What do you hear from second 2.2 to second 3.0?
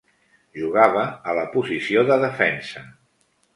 defensa.